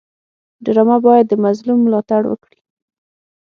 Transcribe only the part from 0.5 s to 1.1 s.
ډرامه